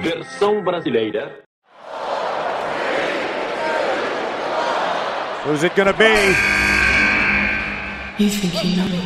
[0.00, 1.40] Versão brasileira.
[5.44, 6.04] Who's it gonna be?
[8.18, 9.00] You think you know me?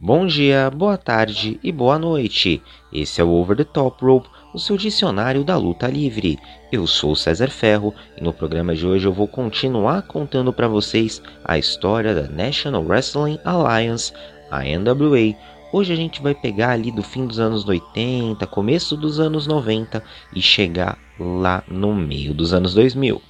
[0.00, 2.62] Bom dia, boa tarde e boa noite.
[2.92, 6.38] Esse é o Over the Top Rope, o seu dicionário da luta livre.
[6.70, 11.20] Eu sou César Ferro e no programa de hoje eu vou continuar contando para vocês
[11.44, 14.12] a história da National Wrestling Alliance,
[14.50, 15.36] a NWA.
[15.70, 20.02] Hoje a gente vai pegar ali do fim dos anos 80, começo dos anos 90
[20.34, 23.20] e chegar lá no meio dos anos 2000.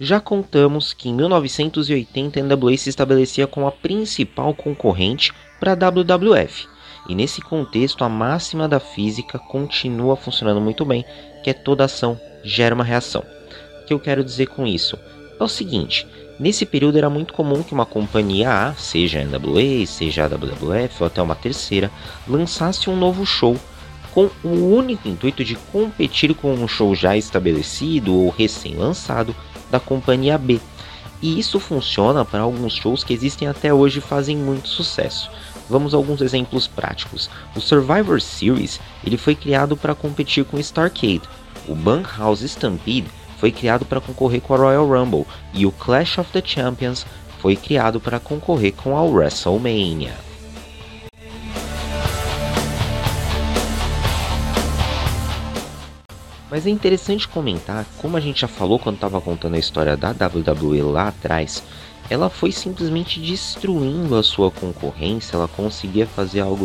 [0.00, 5.76] Já contamos que em 1980 a NWA se estabelecia como a principal concorrente para a
[5.76, 6.66] WWF.
[7.08, 11.04] E nesse contexto, a máxima da física continua funcionando muito bem,
[11.44, 13.24] que é toda ação gera uma reação.
[13.82, 14.98] O que eu quero dizer com isso?
[15.38, 16.06] É o seguinte,
[16.38, 21.02] nesse período era muito comum que uma companhia A, seja a NWA, seja a WWF
[21.02, 21.90] ou até uma terceira,
[22.26, 23.56] lançasse um novo show
[24.12, 29.34] com o único intuito de competir com um show já estabelecido ou recém-lançado
[29.70, 30.60] da companhia B.
[31.20, 35.30] E isso funciona para alguns shows que existem até hoje e fazem muito sucesso.
[35.68, 37.30] Vamos a alguns exemplos práticos.
[37.56, 41.22] O Survivor Series ele foi criado para competir com o Starcade.
[41.66, 43.08] O Bunkhouse Stampede
[43.44, 47.04] foi criado para concorrer com a Royal Rumble e o Clash of the Champions
[47.40, 50.14] foi criado para concorrer com a WrestleMania.
[56.50, 60.12] Mas é interessante comentar, como a gente já falou quando estava contando a história da
[60.12, 61.62] WWE lá atrás,
[62.08, 66.64] ela foi simplesmente destruindo a sua concorrência, ela conseguia fazer algo,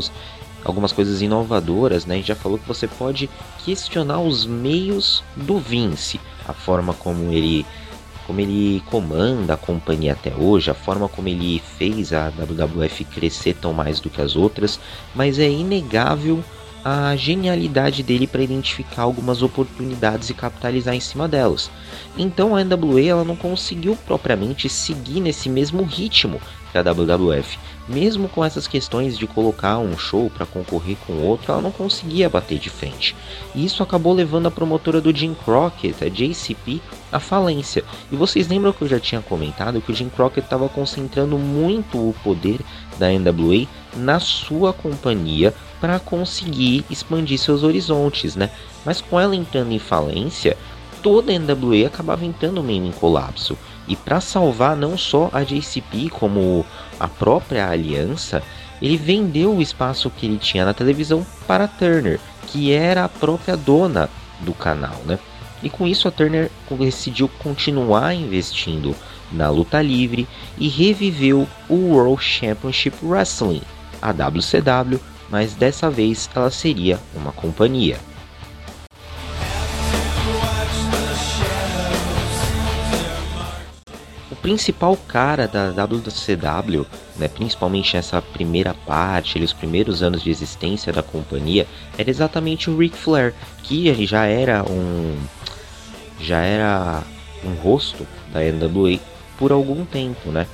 [0.63, 2.13] algumas coisas inovadoras, né?
[2.13, 3.29] A gente já falou que você pode
[3.65, 7.65] questionar os meios do Vince, a forma como ele
[8.25, 13.55] como ele comanda a companhia até hoje, a forma como ele fez a WWF crescer
[13.55, 14.79] tão mais do que as outras,
[15.15, 16.43] mas é inegável
[16.85, 21.71] a genialidade dele para identificar algumas oportunidades e capitalizar em cima delas.
[22.15, 26.39] Então a NWA ela não conseguiu propriamente seguir nesse mesmo ritmo
[26.73, 27.57] da WWF.
[27.87, 32.29] Mesmo com essas questões de colocar um show para concorrer com outro, ela não conseguia
[32.29, 33.15] bater de frente.
[33.55, 36.81] E isso acabou levando a promotora do Jim Crockett, a JCP,
[37.11, 37.83] à falência.
[38.11, 41.97] E vocês lembram que eu já tinha comentado que o Jim Crockett estava concentrando muito
[41.97, 42.59] o poder
[42.99, 43.65] da NWA
[43.95, 48.51] na sua companhia para conseguir expandir seus horizontes, né?
[48.85, 50.55] Mas com ela entrando em falência,
[51.01, 53.57] toda a NWA acabava entrando meio em colapso.
[53.89, 56.63] E para salvar não só a JCP, como
[56.99, 58.43] a própria aliança,
[58.79, 63.09] ele vendeu o espaço que ele tinha na televisão para a Turner, que era a
[63.09, 64.07] própria dona
[64.41, 65.17] do canal, né?
[65.61, 66.49] E com isso a Turner
[66.79, 68.95] decidiu continuar investindo
[69.31, 73.61] na luta livre e reviveu o World Championship Wrestling,
[74.01, 74.99] a WCW,
[75.29, 77.99] mas dessa vez ela seria uma companhia.
[84.49, 86.83] Principal cara da WCW,
[87.17, 92.75] né, principalmente nessa primeira parte, os primeiros anos de existência da companhia, era exatamente o
[92.75, 95.15] Ric Flair, que já era um
[96.19, 97.03] já era
[97.45, 98.99] um rosto da NWA
[99.37, 100.47] por algum tempo, né?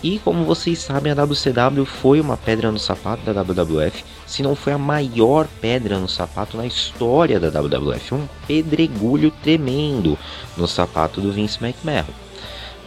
[0.00, 4.54] E como vocês sabem, a WCW foi uma pedra no sapato da WWF, se não
[4.54, 10.16] foi a maior pedra no sapato na história da WWF, um pedregulho tremendo
[10.56, 12.29] no sapato do Vince McMahon.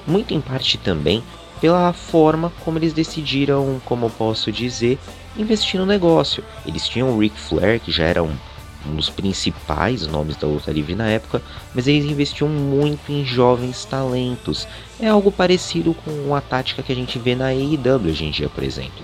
[0.05, 1.23] Muito em parte também
[1.61, 4.99] pela forma como eles decidiram, como eu posso dizer,
[5.37, 6.43] investir no negócio.
[6.65, 8.35] Eles tinham o Ric Flair, que já era um
[8.85, 11.41] um dos principais nomes da luta livre na época,
[11.73, 14.67] mas eles investiam muito em jovens talentos.
[14.99, 18.49] É algo parecido com a tática que a gente vê na AEW hoje em dia,
[18.49, 19.03] por exemplo.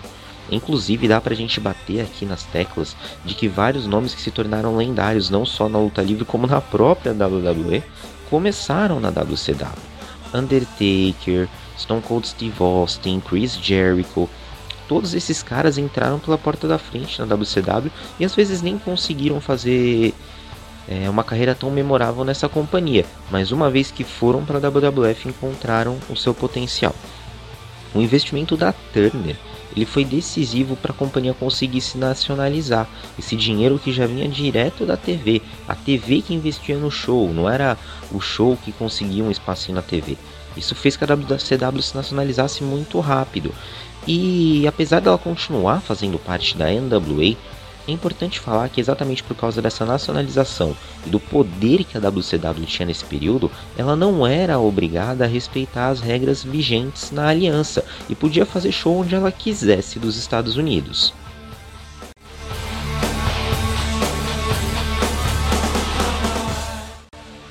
[0.51, 4.75] Inclusive dá pra gente bater aqui nas teclas de que vários nomes que se tornaram
[4.75, 7.83] lendários não só na luta livre como na própria WWE
[8.29, 9.88] começaram na WCW.
[10.33, 11.47] Undertaker,
[11.77, 14.29] Stone Cold Steve Austin, Chris Jericho,
[14.87, 19.39] todos esses caras entraram pela porta da frente na WCW e às vezes nem conseguiram
[19.39, 20.13] fazer
[20.87, 25.29] é, uma carreira tão memorável nessa companhia, mas uma vez que foram para a WWF
[25.29, 26.95] encontraram o seu potencial.
[27.93, 29.35] O investimento da Turner
[29.75, 32.87] ele foi decisivo para a companhia conseguir se nacionalizar.
[33.17, 37.49] Esse dinheiro que já vinha direto da TV, a TV que investia no show, não
[37.49, 37.77] era
[38.11, 40.17] o show que conseguia um espacinho na TV.
[40.57, 43.53] Isso fez que a WCW se nacionalizasse muito rápido.
[44.07, 47.37] E apesar dela continuar fazendo parte da NWA,
[47.87, 52.65] É importante falar que exatamente por causa dessa nacionalização e do poder que a WCW
[52.65, 58.15] tinha nesse período, ela não era obrigada a respeitar as regras vigentes na aliança e
[58.15, 61.13] podia fazer show onde ela quisesse dos Estados Unidos.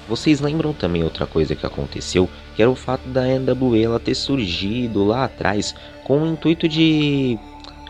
[0.08, 4.14] Vocês lembram também outra coisa que aconteceu, que era o fato da NWA ela ter
[4.14, 7.38] surgido lá atrás com o intuito de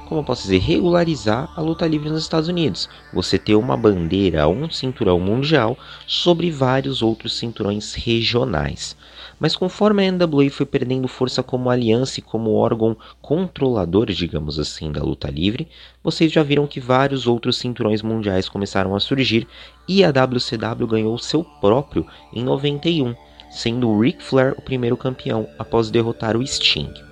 [0.08, 2.88] como eu posso dizer, regularizar a luta livre nos Estados Unidos.
[3.12, 5.76] Você ter uma bandeira, um cinturão mundial
[6.06, 8.96] sobre vários outros cinturões regionais.
[9.38, 14.90] Mas conforme a NWA foi perdendo força como aliança e como órgão controlador, digamos assim,
[14.90, 15.68] da luta livre,
[16.02, 19.46] vocês já viram que vários outros cinturões mundiais começaram a surgir
[19.86, 23.14] e a WCW ganhou seu próprio em 91,
[23.50, 27.07] sendo o Ric Flair o primeiro campeão após derrotar o Sting.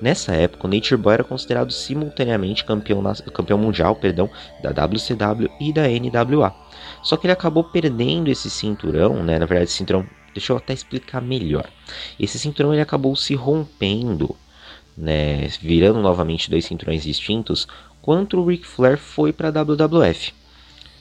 [0.00, 4.30] Nessa época, o Nature Boy era considerado simultaneamente campeão, campeão mundial perdão,
[4.62, 6.54] da WCW e da NWA.
[7.02, 9.38] Só que ele acabou perdendo esse cinturão, né?
[9.38, 10.06] Na verdade, esse cinturão.
[10.32, 11.68] Deixa eu até explicar melhor.
[12.18, 14.36] Esse cinturão ele acabou se rompendo,
[14.96, 15.48] né?
[15.60, 17.66] Virando novamente dois cinturões distintos,
[18.00, 20.32] quando o Ric Flair foi para a WWF.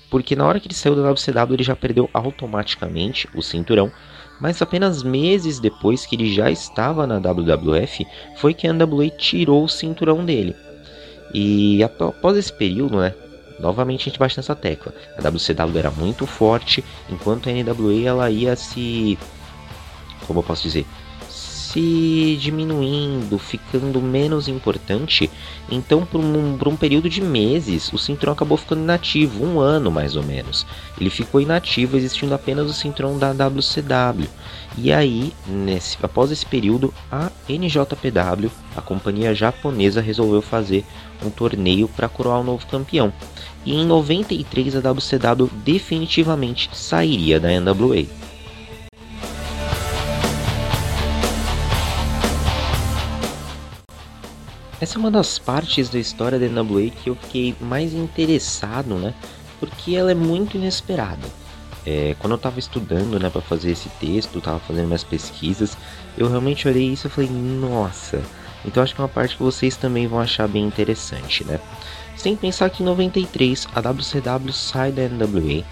[0.09, 3.91] Porque na hora que ele saiu da WCW, ele já perdeu automaticamente o cinturão
[4.39, 8.05] mas apenas meses depois que ele já estava na WWF
[8.37, 10.55] foi que a NWA tirou o cinturão dele.
[11.33, 13.13] E após esse período, né,
[13.59, 14.93] novamente a gente bate nessa tecla.
[15.17, 19.17] A WCW era muito forte, enquanto a NWA ela ia se
[20.29, 20.85] como eu posso dizer,
[21.71, 25.29] se diminuindo, ficando menos importante.
[25.69, 29.91] Então, por um, por um período de meses, o cinturão acabou ficando inativo, um ano
[29.91, 30.65] mais ou menos.
[30.99, 34.27] Ele ficou inativo, existindo apenas o cinturão da WCW.
[34.77, 40.83] E aí, nesse, após esse período, a NJPW, a companhia japonesa, resolveu fazer
[41.23, 43.13] um torneio para coroar o novo campeão.
[43.63, 48.28] E em 93 a WCW definitivamente sairia da NWA.
[54.81, 59.13] Essa é uma das partes da história da NWA que eu fiquei mais interessado, né?
[59.59, 61.27] Porque ela é muito inesperada.
[61.85, 65.77] É, quando eu estava estudando, né, para fazer esse texto, estava fazendo minhas pesquisas,
[66.17, 68.21] eu realmente olhei isso e falei, nossa.
[68.63, 71.59] Então acho que é uma parte que vocês também vão achar bem interessante, né?
[72.15, 75.63] Sem pensar que em 93 a WCW sai da NWA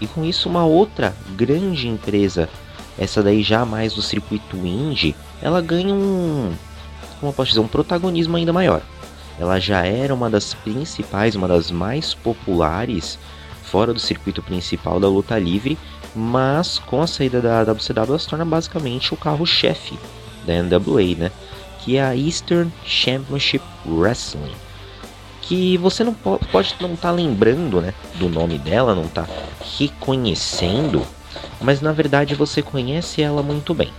[0.00, 2.48] e com isso uma outra grande empresa,
[2.96, 6.52] essa daí já mais do circuito indie, ela ganha um
[7.18, 8.82] como eu posso dizer, um protagonismo ainda maior.
[9.38, 13.18] Ela já era uma das principais, uma das mais populares
[13.62, 15.78] fora do circuito principal da luta livre,
[16.14, 19.98] mas com a saída da WCW ela se torna basicamente o carro-chefe
[20.46, 21.30] da NWA, né?
[21.80, 24.54] Que é a Eastern Championship Wrestling.
[25.42, 29.26] Que você não pode, não estar tá lembrando, né, do nome dela, não tá
[29.78, 31.02] reconhecendo,
[31.60, 33.90] mas na verdade você conhece ela muito bem.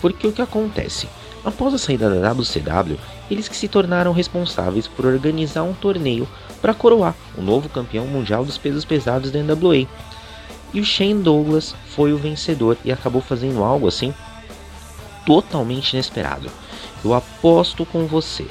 [0.00, 1.08] Porque o que acontece?
[1.44, 2.98] Após a saída da WCW,
[3.30, 6.26] eles que se tornaram responsáveis por organizar um torneio
[6.62, 9.86] para coroar o novo campeão mundial dos pesos pesados da NWA.
[10.72, 14.14] E o Shane Douglas foi o vencedor e acabou fazendo algo assim
[15.26, 16.50] totalmente inesperado.
[17.04, 18.46] Eu aposto com você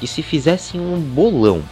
[0.00, 1.62] que se fizessem um bolão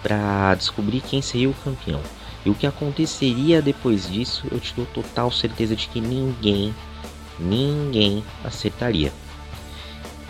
[0.00, 2.00] para descobrir quem seria o campeão
[2.46, 6.72] e o que aconteceria depois disso, eu te dou total certeza de que ninguém,
[7.38, 9.12] ninguém acertaria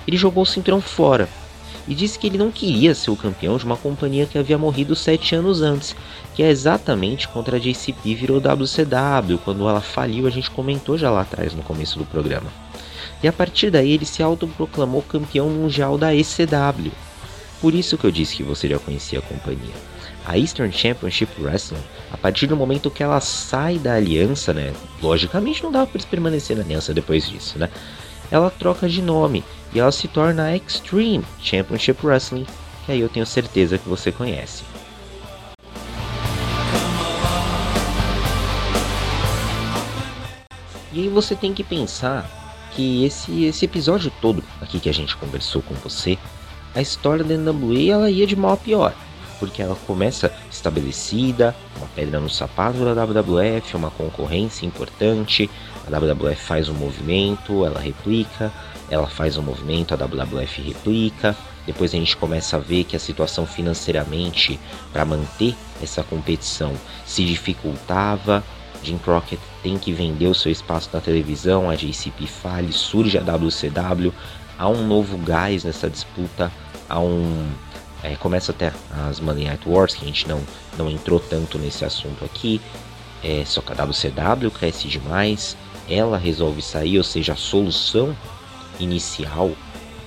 [0.09, 1.29] ele jogou o cinturão fora
[1.87, 4.97] e disse que ele não queria ser o campeão de uma companhia que havia morrido
[4.97, 5.95] sete anos antes,
[6.35, 11.11] que é exatamente contra a JCP virou WCW, quando ela faliu, a gente comentou já
[11.11, 12.51] lá atrás no começo do programa.
[13.23, 16.91] E a partir daí ele se autoproclamou campeão mundial da ECW.
[17.61, 19.75] Por isso que eu disse que você já conhecia a companhia.
[20.25, 24.73] A Eastern Championship Wrestling, a partir do momento que ela sai da aliança, né?
[25.03, 27.69] Logicamente não dava para permanecer na aliança depois disso, né?
[28.31, 29.43] Ela troca de nome
[29.73, 32.47] e ela se torna a Extreme Championship Wrestling,
[32.85, 34.65] que aí eu tenho certeza que você conhece.
[40.93, 42.29] E aí você tem que pensar
[42.75, 46.19] que esse, esse episódio todo aqui que a gente conversou com você,
[46.75, 48.95] a história da NWA ela ia de mal a pior,
[49.39, 55.51] porque ela começa estabelecida, uma pedra no sapato da WWF, uma concorrência importante,
[55.87, 58.53] a WWF faz um movimento, ela replica,
[58.91, 61.37] ela faz um movimento, a WWF replica.
[61.67, 64.59] Depois a gente começa a ver que a situação financeiramente
[64.93, 66.73] para manter essa competição
[67.07, 68.43] se dificultava.
[68.83, 73.23] Jim Crockett tem que vender o seu espaço na televisão, a JCP fale, surge a
[73.23, 74.13] WCW,
[74.59, 76.51] há um novo gás nessa disputa,
[76.89, 77.49] há um
[78.03, 78.73] É, começa até
[79.09, 80.41] as Money Night Wars, que a gente não,
[80.77, 82.61] não entrou tanto nesse assunto aqui.
[83.23, 85.57] É, só que a WCW cresce demais,
[85.89, 88.17] ela resolve sair, ou seja, a solução
[88.79, 89.51] inicial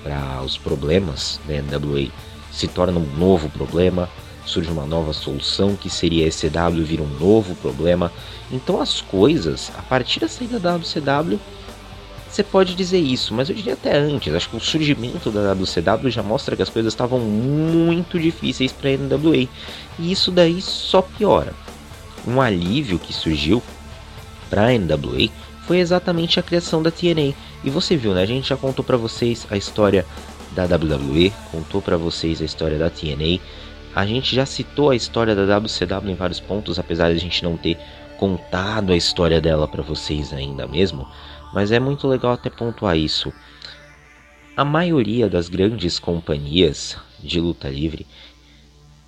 [0.02, 2.08] para os problemas da NWA
[2.50, 4.08] se torna um novo problema,
[4.44, 8.12] surge uma nova solução que seria a ECW vira um novo problema.
[8.50, 11.40] Então as coisas, a partir da saída da WCW,
[12.32, 14.32] você pode dizer isso, mas eu diria até antes.
[14.34, 18.88] Acho que o surgimento da WCW já mostra que as coisas estavam muito difíceis para
[18.88, 19.46] a NWA.
[19.98, 21.52] E isso daí só piora.
[22.26, 23.62] Um alívio que surgiu
[24.48, 25.28] para a NWA
[25.66, 27.34] foi exatamente a criação da TNA.
[27.62, 28.22] E você viu, né?
[28.22, 30.06] A gente já contou para vocês a história
[30.52, 33.40] da WWE, contou para vocês a história da TNA.
[33.94, 37.44] A gente já citou a história da WCW em vários pontos, apesar de a gente
[37.44, 37.76] não ter
[38.16, 41.06] contado a história dela para vocês ainda mesmo.
[41.52, 43.32] Mas é muito legal até pontuar isso.
[44.56, 48.06] A maioria das grandes companhias de luta livre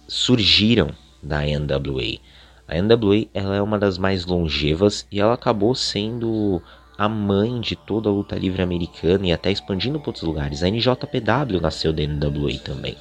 [0.06, 0.90] surgiram
[1.22, 2.18] da NWA.
[2.66, 6.62] A NWA ela é uma das mais longevas e ela acabou sendo
[6.96, 10.62] a mãe de toda a luta livre americana e até expandindo para outros lugares.
[10.62, 12.96] A NJPW nasceu da NWA também.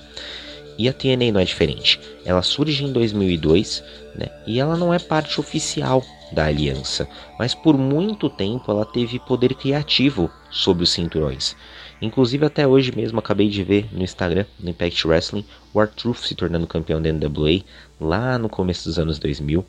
[0.77, 1.99] E a TNA não é diferente.
[2.25, 3.83] Ela surge em 2002
[4.15, 6.03] né, e ela não é parte oficial
[6.33, 11.55] da aliança, mas por muito tempo ela teve poder criativo sobre os cinturões.
[12.01, 16.35] Inclusive até hoje mesmo acabei de ver no Instagram, no Impact Wrestling, o R-Truth se
[16.35, 17.61] tornando campeão da NWA
[17.99, 19.65] lá no começo dos anos 2000.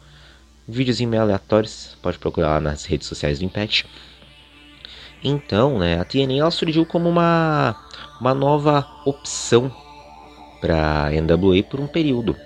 [0.66, 3.86] Vídeos meio aleatórios, pode procurar lá nas redes sociais do Impact.
[5.22, 7.76] Então, né, a TNA ela surgiu como uma,
[8.20, 9.70] uma nova opção
[10.60, 12.36] para a NWA por um período.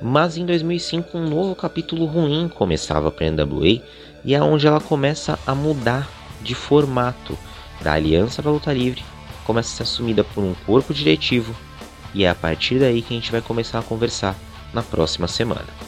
[0.00, 3.82] Mas em 2005 um novo capítulo ruim começava para a NWA
[4.24, 6.08] e é onde ela começa a mudar
[6.40, 7.36] de formato
[7.80, 9.04] da Aliança para Luta Livre,
[9.44, 11.54] começa a ser assumida por um corpo diretivo
[12.14, 14.36] e é a partir daí que a gente vai começar a conversar
[14.72, 15.87] na próxima semana.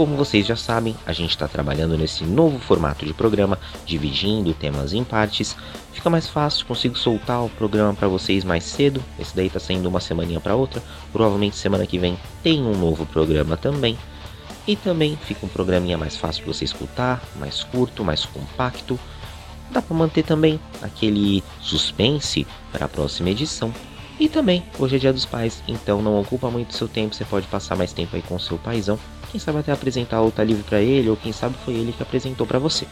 [0.00, 4.94] Como vocês já sabem, a gente está trabalhando nesse novo formato de programa, dividindo temas
[4.94, 5.54] em partes.
[5.92, 9.04] Fica mais fácil, consigo soltar o programa para vocês mais cedo.
[9.18, 10.82] Esse daí está saindo uma semaninha para outra.
[11.12, 13.98] Provavelmente semana que vem tem um novo programa também.
[14.66, 18.98] E também fica um programinha mais fácil para você escutar, mais curto, mais compacto.
[19.70, 23.70] Dá para manter também aquele suspense para a próxima edição.
[24.18, 27.46] E também, hoje é dia dos pais, então não ocupa muito seu tempo, você pode
[27.48, 28.98] passar mais tempo aí com seu paizão
[29.30, 32.02] quem sabe até apresentar a luta livre para ele, ou quem sabe foi ele que
[32.02, 32.86] apresentou para você.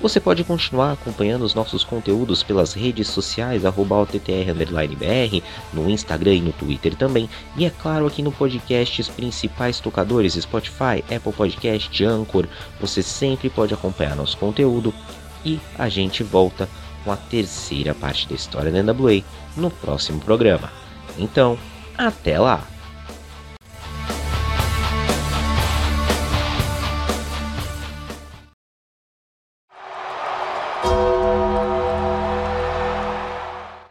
[0.00, 4.06] Você pode continuar acompanhando os nossos conteúdos pelas redes sociais, arroba
[5.72, 7.30] no Instagram e no Twitter também.
[7.56, 12.46] E é claro, aqui no podcast, os principais tocadores Spotify, Apple Podcast, Anchor.
[12.80, 14.92] Você sempre pode acompanhar nosso conteúdo.
[15.42, 16.68] E a gente volta
[17.02, 19.22] com a terceira parte da história da NWA
[19.56, 20.70] no próximo programa.
[21.16, 21.58] Então,
[21.96, 22.73] até lá!